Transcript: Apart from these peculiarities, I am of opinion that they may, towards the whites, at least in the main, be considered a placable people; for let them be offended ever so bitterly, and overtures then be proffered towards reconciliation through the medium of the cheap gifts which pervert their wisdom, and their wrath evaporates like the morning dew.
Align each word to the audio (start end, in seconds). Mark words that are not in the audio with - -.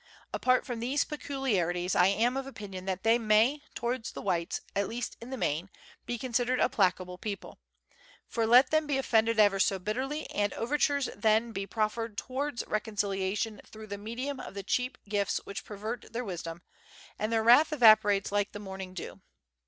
Apart 0.33 0.65
from 0.65 0.79
these 0.79 1.03
peculiarities, 1.03 1.93
I 1.95 2.07
am 2.07 2.35
of 2.35 2.47
opinion 2.47 2.85
that 2.85 3.03
they 3.03 3.19
may, 3.19 3.61
towards 3.75 4.11
the 4.13 4.21
whites, 4.23 4.61
at 4.75 4.87
least 4.89 5.15
in 5.21 5.29
the 5.29 5.37
main, 5.37 5.69
be 6.07 6.17
considered 6.17 6.59
a 6.59 6.69
placable 6.69 7.19
people; 7.19 7.59
for 8.25 8.47
let 8.47 8.71
them 8.71 8.87
be 8.87 8.97
offended 8.97 9.37
ever 9.39 9.59
so 9.59 9.77
bitterly, 9.77 10.25
and 10.31 10.53
overtures 10.53 11.07
then 11.15 11.51
be 11.51 11.67
proffered 11.67 12.17
towards 12.17 12.65
reconciliation 12.65 13.61
through 13.63 13.85
the 13.85 13.99
medium 13.99 14.39
of 14.39 14.55
the 14.55 14.63
cheap 14.63 14.97
gifts 15.07 15.37
which 15.43 15.63
pervert 15.65 16.11
their 16.11 16.25
wisdom, 16.25 16.63
and 17.19 17.31
their 17.31 17.43
wrath 17.43 17.71
evaporates 17.71 18.31
like 18.31 18.53
the 18.53 18.59
morning 18.59 18.95
dew. 18.95 19.21